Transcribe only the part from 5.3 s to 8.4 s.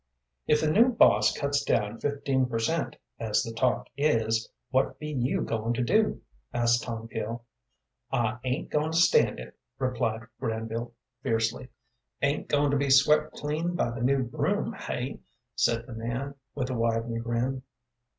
goin' to do?" asked Tom Peel. "I